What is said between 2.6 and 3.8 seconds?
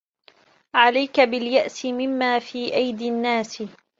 أَيْدِي النَّاسِ